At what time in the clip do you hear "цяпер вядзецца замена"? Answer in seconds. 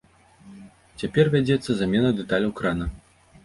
1.03-2.13